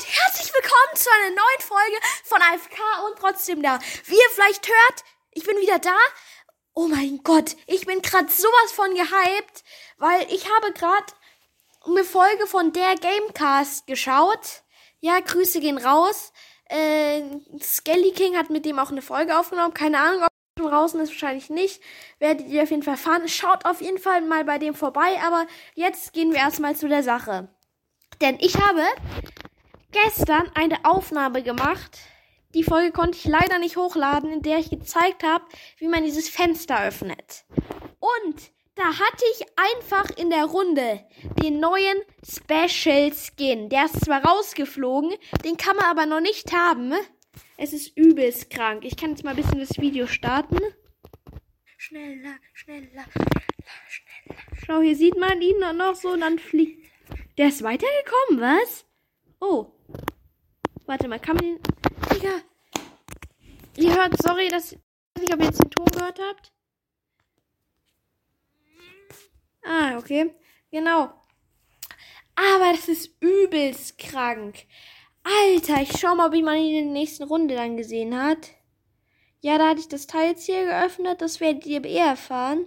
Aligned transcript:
und 0.00 0.06
herzlich 0.06 0.50
willkommen 0.54 0.96
zu 0.96 1.10
einer 1.10 1.34
neuen 1.34 1.60
Folge 1.60 1.96
von 2.24 2.40
AFK 2.40 2.78
und 3.06 3.18
trotzdem 3.18 3.62
da. 3.62 3.78
Wie 4.06 4.14
ihr 4.14 4.30
vielleicht 4.32 4.66
hört, 4.66 5.04
ich 5.32 5.44
bin 5.44 5.58
wieder 5.58 5.78
da. 5.78 5.96
Oh 6.72 6.86
mein 6.86 7.20
Gott, 7.22 7.54
ich 7.66 7.84
bin 7.84 8.00
gerade 8.00 8.30
sowas 8.30 8.72
von 8.72 8.94
gehypt, 8.94 9.62
weil 9.98 10.22
ich 10.32 10.48
habe 10.50 10.72
gerade 10.72 11.04
eine 11.84 12.04
Folge 12.04 12.46
von 12.46 12.72
der 12.72 12.94
Gamecast 12.94 13.86
geschaut. 13.86 14.62
Ja, 15.00 15.20
Grüße 15.20 15.60
gehen 15.60 15.76
raus. 15.76 16.32
Äh, 16.70 17.20
Skelly 17.60 18.12
King 18.12 18.38
hat 18.38 18.48
mit 18.48 18.64
dem 18.64 18.78
auch 18.78 18.90
eine 18.90 19.02
Folge 19.02 19.38
aufgenommen. 19.38 19.74
Keine 19.74 19.98
Ahnung, 19.98 20.22
ob 20.22 20.28
schon 20.58 20.70
draußen 20.70 21.00
ist, 21.00 21.10
wahrscheinlich 21.10 21.50
nicht. 21.50 21.82
Werdet 22.20 22.46
ihr 22.46 22.62
auf 22.62 22.70
jeden 22.70 22.84
Fall 22.84 22.96
fahren. 22.96 23.28
Schaut 23.28 23.66
auf 23.66 23.82
jeden 23.82 23.98
Fall 23.98 24.22
mal 24.22 24.44
bei 24.44 24.56
dem 24.56 24.74
vorbei. 24.74 25.20
Aber 25.22 25.46
jetzt 25.74 26.14
gehen 26.14 26.32
wir 26.32 26.38
erstmal 26.38 26.74
zu 26.74 26.88
der 26.88 27.02
Sache. 27.02 27.48
Denn 28.22 28.38
ich 28.40 28.56
habe 28.56 28.82
gestern 29.92 30.50
eine 30.54 30.84
Aufnahme 30.84 31.42
gemacht. 31.42 31.98
Die 32.54 32.64
Folge 32.64 32.90
konnte 32.92 33.18
ich 33.18 33.24
leider 33.24 33.58
nicht 33.58 33.76
hochladen, 33.76 34.32
in 34.32 34.42
der 34.42 34.58
ich 34.58 34.70
gezeigt 34.70 35.22
habe, 35.22 35.44
wie 35.78 35.88
man 35.88 36.04
dieses 36.04 36.28
Fenster 36.28 36.84
öffnet. 36.84 37.44
Und 38.00 38.50
da 38.74 38.84
hatte 38.84 39.24
ich 39.34 39.46
einfach 39.56 40.16
in 40.16 40.30
der 40.30 40.46
Runde 40.46 41.04
den 41.42 41.60
neuen 41.60 41.98
Special 42.26 43.12
Skin. 43.12 43.68
Der 43.68 43.84
ist 43.84 44.04
zwar 44.04 44.24
rausgeflogen, 44.24 45.14
den 45.44 45.56
kann 45.56 45.76
man 45.76 45.86
aber 45.86 46.06
noch 46.06 46.20
nicht 46.20 46.52
haben. 46.52 46.94
Es 47.56 47.72
ist 47.72 47.96
übelst 47.96 48.50
krank. 48.50 48.84
Ich 48.84 48.96
kann 48.96 49.10
jetzt 49.10 49.22
mal 49.22 49.30
ein 49.30 49.36
bisschen 49.36 49.60
das 49.60 49.78
Video 49.78 50.06
starten. 50.06 50.58
Schneller, 51.76 52.36
schneller, 52.52 53.04
schneller, 53.10 53.44
schneller. 53.88 54.40
Schau, 54.64 54.80
hier 54.80 54.96
sieht 54.96 55.18
man 55.18 55.40
ihn 55.40 55.58
noch 55.76 55.94
so 55.94 56.10
und 56.10 56.20
dann 56.20 56.38
fliegt. 56.38 56.90
Der 57.38 57.48
ist 57.48 57.62
weitergekommen, 57.62 58.40
was? 58.40 58.86
Oh. 59.40 59.72
Warte 60.90 61.06
mal, 61.06 61.20
kann 61.20 61.36
man 61.36 61.44
den. 61.44 61.60
Digga. 62.12 62.40
Ihr 63.76 63.94
hört, 63.94 64.20
sorry, 64.20 64.48
dass. 64.48 64.72
Ich 64.72 64.78
weiß 65.14 65.22
nicht, 65.22 65.32
ob 65.32 65.38
ihr 65.38 65.46
jetzt 65.46 65.62
den 65.62 65.70
Ton 65.70 65.86
gehört 65.86 66.18
habt. 66.18 66.52
Ah, 69.62 69.96
okay. 69.98 70.34
Genau. 70.72 71.12
Aber 72.34 72.72
das 72.72 72.88
ist 72.88 73.14
übelst 73.20 73.98
krank. 73.98 74.66
Alter, 75.22 75.80
ich 75.80 75.96
schau 75.96 76.16
mal, 76.16 76.32
wie 76.32 76.42
man 76.42 76.56
ihn 76.56 76.78
in 76.78 76.84
der 76.86 76.92
nächsten 76.94 77.22
Runde 77.22 77.54
dann 77.54 77.76
gesehen 77.76 78.20
hat. 78.20 78.50
Ja, 79.42 79.58
da 79.58 79.68
hatte 79.68 79.80
ich 79.82 79.88
das 79.88 80.08
Teil 80.08 80.30
jetzt 80.30 80.46
hier 80.46 80.64
geöffnet. 80.64 81.20
Das 81.20 81.38
werdet 81.38 81.66
ihr 81.66 81.84
eh 81.84 81.98
erfahren. 81.98 82.66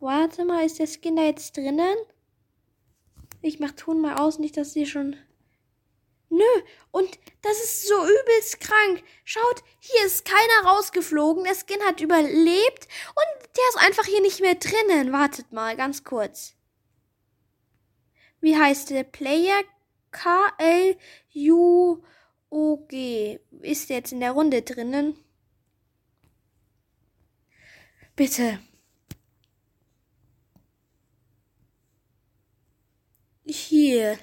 Warte 0.00 0.44
mal, 0.44 0.66
ist 0.66 0.80
der 0.80 0.88
Skin 0.88 1.14
da 1.14 1.22
jetzt 1.22 1.56
drinnen? 1.56 1.96
Ich 3.40 3.60
mach 3.60 3.70
Ton 3.70 4.00
mal 4.00 4.16
aus, 4.16 4.40
nicht, 4.40 4.56
dass 4.56 4.74
ihr 4.74 4.86
schon. 4.86 5.14
Nö, 6.34 6.62
und 6.90 7.18
das 7.42 7.62
ist 7.62 7.86
so 7.86 7.94
übelst 7.94 8.58
krank. 8.58 9.04
Schaut, 9.22 9.62
hier 9.78 10.04
ist 10.04 10.24
keiner 10.24 10.68
rausgeflogen. 10.68 11.44
Der 11.44 11.54
Skin 11.54 11.80
hat 11.84 12.00
überlebt 12.00 12.88
und 13.08 13.56
der 13.56 13.68
ist 13.68 13.78
einfach 13.78 14.04
hier 14.04 14.20
nicht 14.20 14.40
mehr 14.40 14.56
drinnen. 14.56 15.12
Wartet 15.12 15.52
mal, 15.52 15.76
ganz 15.76 16.02
kurz. 16.02 16.56
Wie 18.40 18.56
heißt 18.56 18.90
der 18.90 19.04
Player? 19.04 19.62
K-L-U-O-G. 20.10 20.98
Ist 23.62 23.90
der 23.90 23.96
jetzt 23.98 24.12
in 24.12 24.18
der 24.20 24.32
Runde 24.32 24.62
drinnen? 24.62 25.16
Bitte. 28.16 28.58
Hier. 33.46 34.18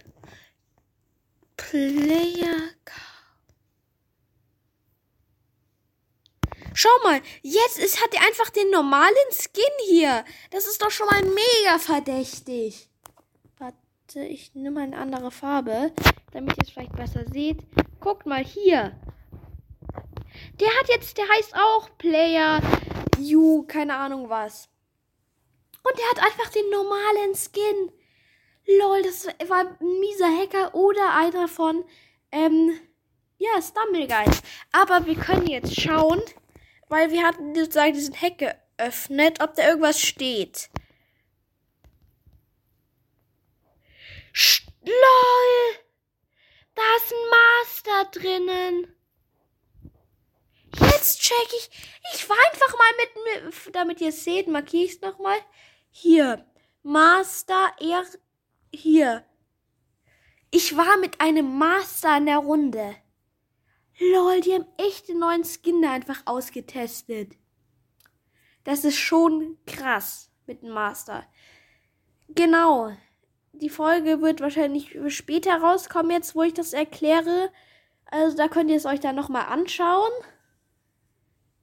Player 1.71 2.71
Schau 6.73 6.89
mal, 7.03 7.21
jetzt 7.43 7.79
ist, 7.79 8.03
hat 8.03 8.13
er 8.13 8.27
einfach 8.27 8.49
den 8.49 8.69
normalen 8.71 9.13
Skin 9.31 9.63
hier. 9.87 10.25
Das 10.49 10.67
ist 10.67 10.81
doch 10.81 10.91
schon 10.91 11.07
mal 11.07 11.21
mega 11.21 11.79
verdächtig. 11.79 12.89
Warte, 13.57 14.19
ich 14.19 14.53
nehme 14.53 14.81
eine 14.81 14.97
andere 14.97 15.31
Farbe, 15.31 15.93
damit 16.33 16.57
ihr 16.57 16.63
es 16.63 16.71
vielleicht 16.71 16.95
besser 16.97 17.23
seht. 17.31 17.59
Guckt 18.01 18.25
mal 18.25 18.43
hier. 18.43 18.99
Der 20.59 20.69
hat 20.77 20.89
jetzt, 20.89 21.17
der 21.17 21.29
heißt 21.29 21.55
auch 21.55 21.97
Player 21.97 22.59
You, 23.17 23.63
keine 23.63 23.95
Ahnung 23.95 24.27
was. 24.27 24.67
Und 25.83 25.97
der 25.97 26.09
hat 26.09 26.19
einfach 26.19 26.51
den 26.51 26.69
normalen 26.69 27.33
Skin. 27.33 28.00
Lol, 28.65 29.01
das 29.03 29.27
war 29.47 29.67
ein 29.79 29.99
mieser 29.99 30.27
Hacker 30.27 30.75
oder 30.75 31.13
einer 31.13 31.47
von, 31.47 31.83
ähm, 32.31 32.79
ja, 33.37 33.61
Stumbleguys. 33.61 34.41
Aber 34.71 35.05
wir 35.05 35.15
können 35.15 35.47
jetzt 35.47 35.79
schauen, 35.79 36.21
weil 36.89 37.11
wir 37.11 37.23
hatten 37.23 37.55
sozusagen 37.55 37.93
diesen 37.93 38.15
Hack 38.15 38.37
geöffnet, 38.37 39.41
ob 39.41 39.55
da 39.55 39.67
irgendwas 39.67 39.99
steht. 39.99 40.69
Sch 44.33 44.67
LOL! 44.83 45.75
Da 46.75 46.81
ist 46.97 47.11
ein 47.11 47.29
Master 47.29 48.19
drinnen. 48.19 48.95
Jetzt 50.79 51.21
check 51.21 51.47
ich. 51.57 51.69
Ich 52.13 52.29
war 52.29 52.37
einfach 52.51 52.77
mal 52.77 52.91
mit, 52.97 53.75
damit 53.75 54.01
ihr 54.01 54.09
es 54.09 54.23
seht, 54.23 54.47
markiere 54.47 54.85
ich 54.85 54.93
es 54.93 55.01
nochmal. 55.01 55.37
Hier. 55.89 56.45
Master 56.83 57.73
R 57.79 58.05
hier. 58.73 59.25
Ich 60.49 60.75
war 60.75 60.97
mit 60.97 61.21
einem 61.21 61.57
Master 61.57 62.17
in 62.17 62.25
der 62.25 62.39
Runde. 62.39 62.95
Lol, 63.99 64.41
die 64.41 64.53
haben 64.53 64.65
echt 64.77 65.07
den 65.07 65.19
neuen 65.19 65.43
Skin 65.43 65.81
da 65.81 65.91
einfach 65.91 66.23
ausgetestet. 66.25 67.37
Das 68.63 68.83
ist 68.83 68.97
schon 68.97 69.57
krass 69.65 70.31
mit 70.45 70.61
dem 70.61 70.71
Master. 70.71 71.25
Genau. 72.29 72.91
Die 73.53 73.69
Folge 73.69 74.21
wird 74.21 74.41
wahrscheinlich 74.41 74.97
später 75.07 75.57
rauskommen, 75.57 76.11
jetzt 76.11 76.35
wo 76.35 76.43
ich 76.43 76.53
das 76.53 76.73
erkläre. 76.73 77.51
Also 78.05 78.35
da 78.35 78.47
könnt 78.47 78.69
ihr 78.69 78.77
es 78.77 78.85
euch 78.85 78.99
dann 78.99 79.15
nochmal 79.15 79.45
anschauen. 79.45 80.11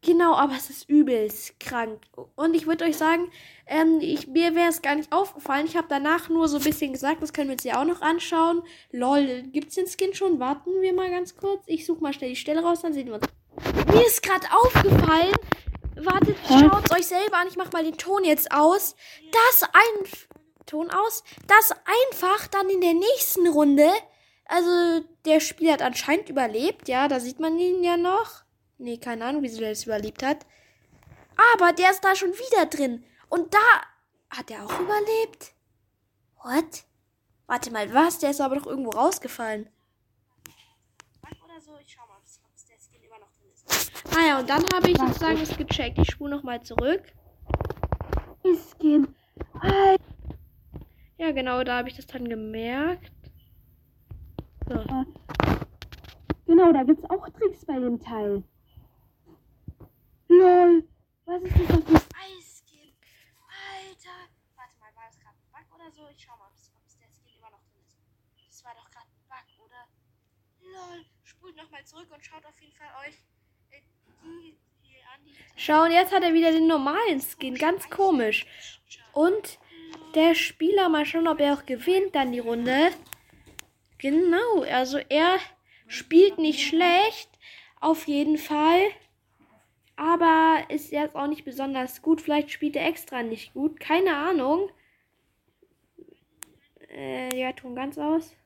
Genau, 0.03 0.35
aber 0.35 0.55
es 0.57 0.71
ist 0.71 0.89
übelst 0.89 1.59
krank. 1.59 2.01
Und 2.37 2.55
ich 2.55 2.67
würde 2.67 2.85
euch 2.85 2.97
sagen, 2.97 3.31
ähm, 3.67 3.99
ich, 4.01 4.29
mir 4.29 4.55
wäre 4.55 4.69
es 4.69 4.81
gar 4.81 4.95
nicht 4.95 5.13
aufgefallen. 5.13 5.67
Ich 5.67 5.77
habe 5.77 5.89
danach 5.89 6.29
nur 6.29 6.47
so 6.49 6.59
ein 6.59 6.63
bisschen 6.63 6.93
gesagt, 6.93 7.21
das 7.23 7.33
können 7.33 7.49
wir 7.49 7.55
uns 7.55 7.65
ja 7.65 7.81
auch 7.81 7.85
noch 7.85 8.01
anschauen. 8.01 8.63
Lol, 8.93 9.43
gibt's 9.53 9.75
den 9.75 9.87
Skin 9.87 10.15
schon? 10.15 10.39
Warten 10.39 10.71
wir 10.81 10.93
mal 10.93 11.11
ganz 11.11 11.37
kurz. 11.37 11.65
Ich 11.67 11.85
suche 11.85 12.01
mal 12.01 12.13
schnell 12.13 12.31
die 12.31 12.37
Stelle 12.37 12.63
raus, 12.63 12.81
dann 12.83 12.93
sehen 12.93 13.09
wir 13.09 13.15
uns. 13.15 13.25
Mir 13.93 14.07
ist 14.07 14.23
gerade 14.23 14.47
aufgefallen. 14.53 15.33
Wartet, 15.97 16.37
schaut 16.47 16.93
euch 16.93 17.07
selber 17.07 17.39
an. 17.39 17.49
Ich 17.49 17.57
mach 17.57 17.73
mal 17.73 17.83
den 17.83 17.99
Ton 17.99 18.23
jetzt 18.23 18.53
aus. 18.53 18.95
Das 19.33 19.65
ein 19.65 20.11
Ton 20.65 20.91
aus. 20.91 21.25
Das 21.49 21.73
einfach 21.73 22.47
dann 22.47 22.71
in 22.71 22.81
der 22.81 22.95
nächsten 22.95 23.49
Runde. 23.49 23.89
Also 24.45 25.05
der 25.25 25.41
Spieler 25.41 25.73
hat 25.73 25.83
anscheinend 25.83 26.29
überlebt, 26.31 26.89
ja, 26.89 27.07
da 27.09 27.21
sieht 27.21 27.39
man 27.39 27.59
ihn 27.59 27.85
ja 27.85 27.97
noch. 27.97 28.45
Nee, 28.79 28.99
keine 28.99 29.25
Ahnung, 29.25 29.43
wieso 29.43 29.59
der 29.59 29.71
das 29.71 29.85
überlebt 29.85 30.23
hat. 30.23 30.47
Aber 31.55 31.73
der 31.73 31.91
ist 31.91 32.05
da 32.05 32.15
schon 32.15 32.33
wieder 32.33 32.67
drin. 32.67 33.05
Und 33.29 33.53
da 33.53 33.59
hat 34.31 34.51
er 34.51 34.65
auch 34.65 34.81
überlebt. 34.81 35.53
What? 36.43 36.85
Warte 37.47 37.71
mal, 37.73 37.93
was? 37.93 38.19
Der 38.19 38.31
ist 38.31 38.41
aber 38.41 38.57
doch 38.57 38.67
irgendwo 38.67 38.91
rausgefallen. 38.91 39.69
Ah 44.17 44.27
ja, 44.27 44.39
und 44.41 44.49
dann 44.49 44.65
habe 44.75 44.91
ich 44.91 44.99
sozusagen 44.99 45.41
es 45.41 45.57
gecheckt. 45.57 45.99
Ich 45.99 46.11
spule 46.11 46.35
nochmal 46.35 46.63
zurück. 46.63 47.03
Skin. 48.45 49.15
Ja, 51.19 51.33
genau, 51.33 51.63
da 51.65 51.79
habe 51.79 51.89
ich 51.89 51.97
das 51.97 52.07
dann 52.07 52.29
gemerkt. 52.29 53.13
So. 54.69 54.85
Genau, 56.47 56.73
da 56.73 56.83
gibt 56.85 57.03
es 57.03 57.11
auch 57.11 57.29
Tricks 57.31 57.65
bei 57.67 57.79
dem 57.79 58.01
Teil. 58.01 58.43
LOL. 60.29 60.85
Was 61.25 61.43
ist 61.43 61.55
das 61.57 61.85
für 61.85 62.09
Eiskin? 62.15 62.93
Alter. 63.49 64.29
Warte 64.57 64.77
mal, 64.79 64.95
war 64.95 65.07
das 65.07 65.19
gerade 65.19 65.37
ein 65.37 65.51
Bug 65.51 65.75
oder 65.75 65.91
so? 65.91 66.09
Ich 66.15 66.23
schau 66.23 66.37
mal, 66.37 66.49
ob 66.49 66.55
der 67.01 67.09
Skin 67.09 67.39
immer 67.39 67.51
noch 67.51 67.65
drin 67.73 67.83
ist. 67.87 67.97
Das 68.47 68.65
war 68.65 68.75
doch 68.75 68.91
gerade 68.91 69.07
ein 69.09 69.25
Bug, 69.29 69.67
oder? 69.67 69.89
LOL. 70.61 71.05
Spult 71.25 71.57
nochmal 71.57 71.85
zurück 71.87 72.09
und 72.13 72.25
schaut 72.25 72.45
auf 72.45 72.61
jeden 72.61 72.75
Fall 72.75 72.89
euch 73.07 73.15
äh, 73.71 73.81
die 74.23 74.59
hier 74.83 75.01
an. 75.15 75.25
Die 75.25 75.35
Schau, 75.57 75.85
und 75.85 75.93
jetzt 75.93 76.13
hat 76.13 76.23
er 76.23 76.35
wieder 76.35 76.53
den 76.53 76.67
normalen 76.67 77.23
Skin. 77.23 77.55
Ganz 77.55 77.89
komisch. 77.89 78.47
Und 79.13 79.59
der 80.15 80.35
Spieler, 80.35 80.91
mal 80.91 81.07
schauen, 81.07 81.29
ob 81.29 81.41
er 81.41 81.55
auch 81.55 81.65
gewinnt 81.65 82.15
dann 82.15 82.33
die 82.33 82.39
Runde. 82.39 82.91
Genau, 83.97 84.63
also 84.63 84.99
er 85.09 85.39
spielt 85.87 86.39
nicht 86.39 86.67
schlecht. 86.67 87.31
Auf 87.81 88.07
jeden 88.07 88.37
Fall. 88.37 88.91
Aber 89.99 90.63
ist 90.69 90.93
jetzt 90.93 91.17
auch 91.17 91.27
nicht 91.27 91.45
besonders 91.45 92.03
gut. 92.03 92.21
Vielleicht 92.21 92.53
spielt 92.53 92.77
er 92.77 92.87
extra 92.87 93.25
nicht 93.25 93.53
gut. 93.53 93.81
Keine 93.81 94.15
Ahnung. 94.17 94.71
Äh, 96.89 97.37
ja, 97.37 97.53
tun 97.53 97.75
ganz 97.75 97.99
aus. 97.99 98.37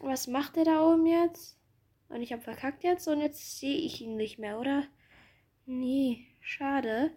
Was 0.00 0.26
macht 0.26 0.56
er 0.56 0.64
da 0.64 0.90
oben 0.90 1.04
jetzt? 1.04 1.58
Und 2.08 2.22
ich 2.22 2.32
habe 2.32 2.40
verkackt 2.40 2.82
jetzt 2.82 3.06
und 3.08 3.20
jetzt 3.20 3.60
sehe 3.60 3.76
ich 3.76 4.00
ihn 4.00 4.16
nicht 4.16 4.38
mehr, 4.38 4.58
oder? 4.58 4.84
Nee, 5.66 6.24
schade. 6.40 7.10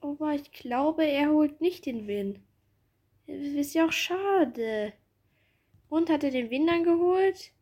Aber 0.00 0.34
ich 0.34 0.50
glaube, 0.50 1.04
er 1.04 1.30
holt 1.30 1.60
nicht 1.60 1.86
den 1.86 2.08
Win. 2.08 2.42
Ist 3.26 3.74
ja 3.74 3.86
auch 3.86 3.92
schade. 3.92 4.92
Und 5.88 6.10
hat 6.10 6.24
er 6.24 6.32
den 6.32 6.50
Win 6.50 6.66
dann 6.66 6.82
geholt? 6.82 7.52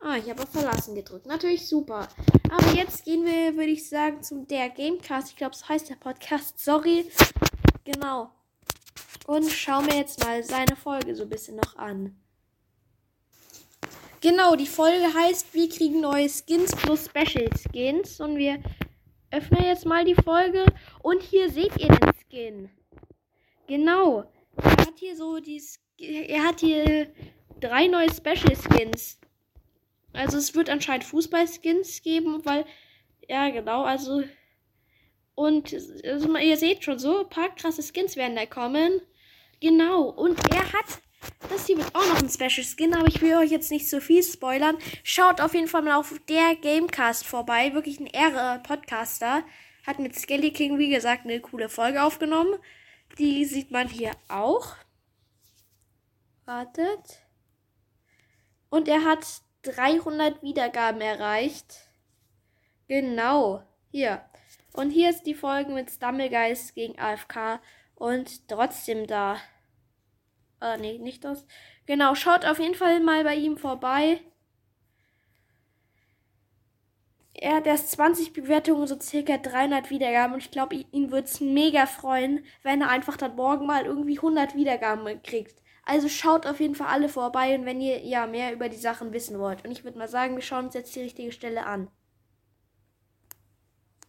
Ah, 0.00 0.16
ich 0.16 0.30
habe 0.30 0.42
auf 0.42 0.50
Verlassen 0.50 0.94
gedrückt. 0.94 1.26
Natürlich 1.26 1.68
super. 1.68 2.08
Aber 2.50 2.72
jetzt 2.74 3.04
gehen 3.04 3.24
wir, 3.24 3.56
würde 3.56 3.70
ich 3.70 3.88
sagen, 3.88 4.22
zum 4.22 4.46
der 4.46 4.70
Gamecast. 4.70 5.30
Ich 5.30 5.36
glaube, 5.36 5.56
so 5.56 5.68
heißt 5.68 5.90
der 5.90 5.96
Podcast. 5.96 6.60
Sorry. 6.60 7.10
Genau. 7.84 8.30
Und 9.26 9.50
schauen 9.50 9.86
wir 9.86 9.96
jetzt 9.96 10.24
mal 10.24 10.42
seine 10.44 10.76
Folge 10.76 11.14
so 11.16 11.24
ein 11.24 11.28
bisschen 11.28 11.56
noch 11.56 11.76
an. 11.76 12.16
Genau, 14.20 14.56
die 14.56 14.66
Folge 14.66 15.12
heißt, 15.12 15.52
wir 15.52 15.68
kriegen 15.68 16.00
neue 16.00 16.28
Skins 16.28 16.74
plus 16.76 17.06
Special 17.06 17.50
Skins. 17.56 18.20
Und 18.20 18.36
wir 18.36 18.62
öffnen 19.32 19.64
jetzt 19.64 19.84
mal 19.84 20.04
die 20.04 20.14
Folge. 20.14 20.64
Und 21.02 21.22
hier 21.22 21.50
seht 21.50 21.76
ihr 21.76 21.88
den 21.88 22.12
Skin. 22.14 22.70
Genau. 23.66 24.30
Er 24.56 24.70
hat 24.70 24.98
hier 24.98 25.16
so 25.16 25.40
die. 25.40 25.60
Er 25.98 26.44
hat 26.44 26.60
hier 26.60 27.12
drei 27.60 27.88
neue 27.88 28.12
Special 28.12 28.54
Skins. 28.56 29.17
Also 30.12 30.38
es 30.38 30.54
wird 30.54 30.70
anscheinend 30.70 31.04
Fußball-Skins 31.04 32.02
geben, 32.02 32.44
weil. 32.44 32.64
Ja, 33.28 33.50
genau, 33.50 33.84
also. 33.84 34.24
Und 35.34 35.72
also, 35.72 36.36
ihr 36.36 36.56
seht 36.56 36.84
schon 36.84 36.98
so, 36.98 37.20
ein 37.20 37.28
paar 37.28 37.54
krasse 37.54 37.82
Skins 37.82 38.16
werden 38.16 38.36
da 38.36 38.46
kommen. 38.46 39.00
Genau. 39.60 40.08
Und 40.08 40.38
er 40.52 40.72
hat 40.72 41.00
das 41.48 41.66
hier 41.66 41.78
wird 41.78 41.94
auch 41.94 42.06
noch 42.06 42.22
ein 42.22 42.28
Special 42.28 42.64
Skin, 42.64 42.94
aber 42.94 43.08
ich 43.08 43.20
will 43.20 43.34
euch 43.36 43.50
jetzt 43.50 43.70
nicht 43.70 43.88
so 43.88 44.00
viel 44.00 44.22
spoilern. 44.22 44.76
Schaut 45.02 45.40
auf 45.40 45.54
jeden 45.54 45.68
Fall 45.68 45.82
mal 45.82 45.94
auf 45.94 46.14
der 46.28 46.56
Gamecast 46.56 47.26
vorbei. 47.26 47.74
Wirklich 47.74 47.98
ein 48.00 48.06
Ehre 48.06 48.60
Podcaster. 48.62 49.42
Hat 49.86 49.98
mit 49.98 50.14
Skelly 50.16 50.52
King, 50.52 50.78
wie 50.78 50.90
gesagt, 50.90 51.24
eine 51.24 51.40
coole 51.40 51.68
Folge 51.68 52.02
aufgenommen. 52.02 52.54
Die 53.18 53.44
sieht 53.44 53.70
man 53.70 53.88
hier 53.88 54.12
auch. 54.28 54.76
Wartet. 56.44 57.26
Und 58.70 58.86
er 58.86 59.04
hat 59.04 59.26
300 59.62 60.42
Wiedergaben 60.42 61.00
erreicht. 61.00 61.88
Genau. 62.86 63.62
Hier. 63.90 64.22
Und 64.72 64.90
hier 64.90 65.10
ist 65.10 65.24
die 65.24 65.34
Folge 65.34 65.72
mit 65.72 65.90
Stumblegeist 65.90 66.74
gegen 66.74 66.98
AFK 66.98 67.60
und 67.94 68.48
trotzdem 68.48 69.06
da. 69.06 69.38
Äh, 70.60 70.78
nee, 70.78 70.98
nicht 70.98 71.24
das. 71.24 71.46
Genau, 71.86 72.14
schaut 72.14 72.44
auf 72.44 72.58
jeden 72.58 72.74
Fall 72.74 73.00
mal 73.00 73.24
bei 73.24 73.34
ihm 73.34 73.56
vorbei. 73.56 74.20
Er 77.40 77.56
hat 77.56 77.66
erst 77.66 77.92
20 77.92 78.32
Bewertungen, 78.32 78.86
so 78.86 78.98
circa 79.00 79.38
300 79.38 79.90
Wiedergaben. 79.90 80.34
Und 80.34 80.40
ich 80.40 80.50
glaube, 80.50 80.74
ihn 80.74 81.12
würde 81.12 81.28
es 81.28 81.40
mega 81.40 81.86
freuen, 81.86 82.44
wenn 82.62 82.82
er 82.82 82.88
einfach 82.88 83.16
dann 83.16 83.36
morgen 83.36 83.66
mal 83.66 83.84
irgendwie 83.86 84.16
100 84.16 84.56
Wiedergaben 84.56 85.22
kriegt. 85.22 85.62
Also 85.88 86.08
schaut 86.08 86.46
auf 86.46 86.60
jeden 86.60 86.74
Fall 86.74 86.88
alle 86.88 87.08
vorbei 87.08 87.54
und 87.54 87.64
wenn 87.64 87.80
ihr 87.80 88.04
ja 88.04 88.26
mehr 88.26 88.52
über 88.52 88.68
die 88.68 88.76
Sachen 88.76 89.12
wissen 89.12 89.38
wollt. 89.38 89.64
Und 89.64 89.70
ich 89.70 89.84
würde 89.84 89.98
mal 89.98 90.08
sagen, 90.08 90.36
wir 90.36 90.42
schauen 90.42 90.66
uns 90.66 90.74
jetzt 90.74 90.94
die 90.94 91.00
richtige 91.00 91.32
Stelle 91.32 91.64
an. 91.64 91.90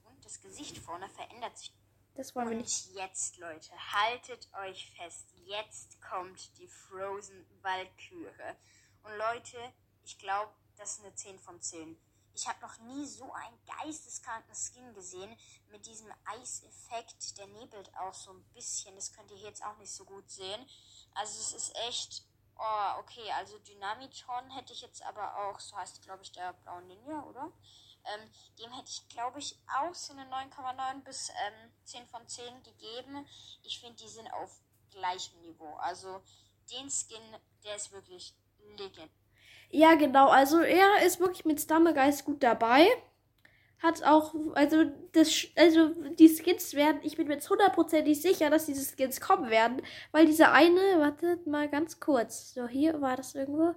Und 0.04 0.26
das 0.26 0.42
Gesicht 0.42 0.78
vorne 0.78 1.08
verändert 1.10 1.58
sich 1.58 1.74
das 2.20 2.36
wollen 2.36 2.50
wir 2.50 2.58
Und 2.58 2.64
nicht. 2.64 2.94
jetzt, 2.96 3.38
Leute, 3.38 3.72
haltet 3.94 4.50
euch 4.68 4.92
fest. 4.92 5.34
Jetzt 5.46 6.02
kommt 6.02 6.58
die 6.58 6.68
Frozen 6.68 7.46
Valkyrie. 7.62 8.58
Und 9.04 9.18
Leute, 9.18 9.58
ich 10.04 10.18
glaube, 10.20 10.52
das 10.78 10.98
ist 10.98 11.06
eine 11.06 11.16
10 11.16 11.40
von 11.40 11.62
10. 11.62 11.98
Ich 12.40 12.48
habe 12.48 12.62
noch 12.62 12.78
nie 12.78 13.06
so 13.06 13.34
einen 13.34 13.60
geisteskranken 13.66 14.56
Skin 14.56 14.94
gesehen 14.94 15.38
mit 15.72 15.86
diesem 15.86 16.10
Eiseffekt. 16.24 17.38
Der 17.38 17.48
nebelt 17.48 17.94
auch 17.98 18.14
so 18.14 18.32
ein 18.32 18.42
bisschen. 18.54 18.96
Das 18.96 19.12
könnt 19.12 19.30
ihr 19.32 19.36
hier 19.36 19.50
jetzt 19.50 19.62
auch 19.62 19.76
nicht 19.76 19.92
so 19.92 20.06
gut 20.06 20.30
sehen. 20.32 20.66
Also 21.16 21.38
es 21.38 21.52
ist 21.52 21.76
echt. 21.88 22.24
Oh, 22.58 23.00
okay, 23.00 23.30
also 23.38 23.60
Dynamitron 23.60 24.52
hätte 24.52 24.72
ich 24.72 24.82
jetzt 24.82 25.02
aber 25.04 25.36
auch, 25.38 25.60
so 25.60 25.76
heißt 25.78 26.02
glaube 26.02 26.24
ich 26.24 26.32
der 26.32 26.54
blaue 26.54 26.82
Ninja, 26.84 27.24
oder? 27.24 27.52
Ähm, 28.06 28.32
dem 28.58 28.72
hätte 28.74 28.90
ich, 28.90 29.08
glaube 29.10 29.40
ich, 29.40 29.58
auch 29.78 29.94
so 29.94 30.14
eine 30.14 30.24
9,9 30.24 31.04
bis 31.04 31.30
ähm, 31.30 31.72
10 31.86 32.08
von 32.08 32.28
10 32.28 32.64
gegeben. 32.64 33.26
Ich 33.64 33.80
finde, 33.80 33.96
die 33.98 34.10
sind 34.10 34.32
auf 34.34 34.62
gleichem 34.92 35.42
Niveau. 35.42 35.74
Also 35.76 36.22
den 36.72 36.90
Skin, 36.90 37.38
der 37.64 37.76
ist 37.76 37.92
wirklich 37.92 38.34
legend. 38.78 39.12
Ja, 39.72 39.96
genau. 39.96 40.30
Also 40.30 40.60
er 40.60 41.06
ist 41.06 41.20
wirklich 41.20 41.46
mit 41.46 41.62
Stammegeist 41.62 42.26
gut 42.26 42.42
dabei. 42.44 42.88
Hat 43.82 44.04
auch, 44.04 44.34
also 44.56 44.84
das, 45.14 45.48
also 45.56 45.90
die 46.16 46.28
Skins 46.28 46.74
werden, 46.74 47.00
ich 47.04 47.16
bin 47.16 47.28
mir 47.28 47.36
jetzt 47.36 47.50
hundertprozentig 47.50 48.22
sicher, 48.22 48.50
dass 48.50 48.66
diese 48.66 48.84
Skins 48.84 49.22
kommen 49.22 49.50
werden, 49.50 49.82
weil 50.12 50.26
diese 50.26 50.52
eine, 50.52 51.00
wartet 51.00 51.48
mal 51.48 51.70
ganz 51.70 52.00
kurz. 52.00 52.54
So, 52.54 52.68
hier 52.68 53.00
war 53.00 53.16
das 53.16 53.36
irgendwo. 53.36 53.74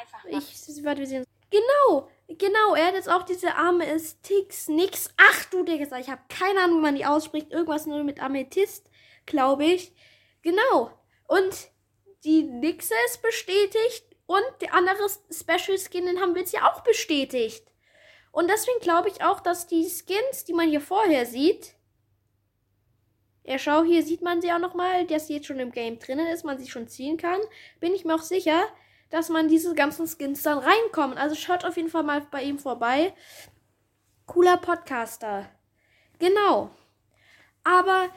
Einfach 0.00 0.24
mal 0.24 0.38
Ich, 0.38 0.84
warte, 0.84 1.00
wir 1.00 1.06
sehen. 1.06 1.24
Genau, 1.50 2.08
genau. 2.28 2.74
Er 2.74 2.86
hat 2.86 2.94
jetzt 2.94 3.10
auch 3.10 3.24
diese 3.24 3.54
arme 3.56 3.84
Sticks, 3.98 4.68
nix. 4.68 5.10
Ach 5.18 5.44
du 5.46 5.64
Digga, 5.64 5.98
ich 5.98 6.08
habe 6.08 6.22
keine 6.30 6.60
Ahnung, 6.60 6.78
wie 6.78 6.82
man 6.82 6.94
die 6.94 7.04
ausspricht. 7.04 7.52
Irgendwas 7.52 7.84
nur 7.84 8.02
mit 8.04 8.22
Amethyst, 8.22 8.88
glaube 9.26 9.64
ich. 9.66 9.92
Genau. 10.40 10.90
Und 11.28 11.68
die 12.24 12.44
Nixe 12.44 12.94
ist 13.06 13.20
bestätigt 13.20 14.11
und 14.32 14.62
der 14.62 14.72
andere 14.72 15.08
Special 15.30 15.76
Skin, 15.78 16.06
den 16.06 16.20
haben 16.20 16.34
wir 16.34 16.40
jetzt 16.40 16.54
ja 16.54 16.72
auch 16.72 16.80
bestätigt. 16.80 17.66
Und 18.30 18.48
deswegen 18.48 18.80
glaube 18.80 19.10
ich 19.10 19.22
auch, 19.22 19.40
dass 19.40 19.66
die 19.66 19.84
Skins, 19.84 20.44
die 20.46 20.54
man 20.54 20.70
hier 20.70 20.80
vorher 20.80 21.26
sieht, 21.26 21.74
ja, 23.44 23.58
schau, 23.58 23.82
hier 23.82 24.02
sieht 24.02 24.22
man 24.22 24.40
sie 24.40 24.52
auch 24.52 24.58
nochmal, 24.58 25.06
dass 25.06 25.26
sie 25.26 25.34
jetzt 25.34 25.46
schon 25.46 25.58
im 25.58 25.72
Game 25.72 25.98
drinnen 25.98 26.28
ist, 26.28 26.44
man 26.44 26.58
sie 26.58 26.70
schon 26.70 26.88
ziehen 26.88 27.18
kann. 27.18 27.40
Bin 27.78 27.92
ich 27.92 28.04
mir 28.04 28.14
auch 28.14 28.22
sicher, 28.22 28.62
dass 29.10 29.28
man 29.28 29.48
diese 29.48 29.74
ganzen 29.74 30.06
Skins 30.06 30.42
dann 30.42 30.58
reinkommen. 30.58 31.18
Also 31.18 31.34
schaut 31.34 31.64
auf 31.64 31.76
jeden 31.76 31.90
Fall 31.90 32.04
mal 32.04 32.22
bei 32.30 32.42
ihm 32.42 32.58
vorbei. 32.58 33.12
Cooler 34.26 34.56
Podcaster. 34.56 35.50
Genau. 36.18 36.70
Aber 37.64 38.08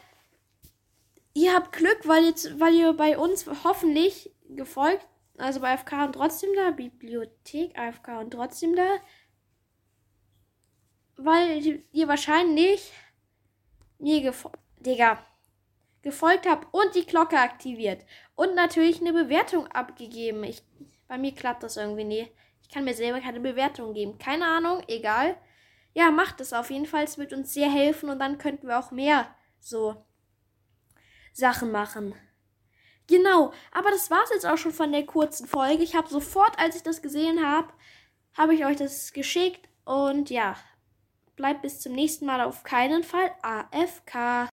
ihr 1.33 1.53
habt 1.53 1.73
Glück, 1.73 2.01
weil, 2.03 2.23
jetzt, 2.23 2.57
weil 2.59 2.73
ihr 2.73 2.93
bei 2.93 3.17
uns 3.17 3.45
hoffentlich 3.63 4.31
gefolgt, 4.47 5.05
also 5.37 5.59
bei 5.59 5.73
AFK 5.73 6.05
und 6.05 6.13
trotzdem 6.13 6.49
da, 6.55 6.71
Bibliothek, 6.71 7.77
AFK 7.77 8.19
und 8.19 8.31
trotzdem 8.31 8.75
da, 8.75 8.97
weil 11.17 11.83
ihr 11.91 12.07
wahrscheinlich 12.07 12.91
mir 13.99 14.21
gefolgt, 14.21 14.59
Digga, 14.79 15.25
gefolgt 16.01 16.47
habt 16.47 16.71
und 16.73 16.93
die 16.95 17.05
Glocke 17.05 17.39
aktiviert 17.39 18.05
und 18.35 18.55
natürlich 18.55 19.01
eine 19.01 19.13
Bewertung 19.13 19.67
abgegeben. 19.67 20.43
Ich, 20.43 20.61
bei 21.07 21.17
mir 21.17 21.33
klappt 21.33 21.63
das 21.63 21.77
irgendwie 21.77 22.03
nie. 22.03 22.27
Ich 22.61 22.69
kann 22.69 22.83
mir 22.83 22.93
selber 22.93 23.21
keine 23.21 23.39
Bewertung 23.39 23.93
geben. 23.93 24.17
Keine 24.17 24.45
Ahnung, 24.45 24.83
egal. 24.87 25.37
Ja, 25.93 26.11
macht 26.11 26.41
es 26.41 26.53
auf 26.53 26.69
jeden 26.71 26.85
Fall. 26.85 27.03
Es 27.03 27.17
wird 27.17 27.33
uns 27.33 27.53
sehr 27.53 27.71
helfen 27.71 28.09
und 28.09 28.19
dann 28.19 28.37
könnten 28.37 28.67
wir 28.67 28.77
auch 28.79 28.91
mehr 28.91 29.33
so 29.59 30.05
Sachen 31.33 31.71
machen. 31.71 32.13
Genau, 33.07 33.53
aber 33.71 33.91
das 33.91 34.09
war's 34.09 34.31
jetzt 34.31 34.45
auch 34.45 34.57
schon 34.57 34.73
von 34.73 34.91
der 34.91 35.05
kurzen 35.05 35.47
Folge. 35.47 35.83
Ich 35.83 35.95
habe 35.95 36.09
sofort, 36.09 36.57
als 36.57 36.75
ich 36.75 36.83
das 36.83 37.01
gesehen 37.01 37.45
habe, 37.45 37.71
habe 38.33 38.55
ich 38.55 38.65
euch 38.65 38.77
das 38.77 39.13
geschickt 39.13 39.69
und 39.85 40.29
ja, 40.29 40.55
bleibt 41.35 41.61
bis 41.61 41.79
zum 41.79 41.93
nächsten 41.93 42.25
Mal 42.25 42.41
auf 42.41 42.63
keinen 42.63 43.03
Fall 43.03 43.31
AFK. 43.43 44.49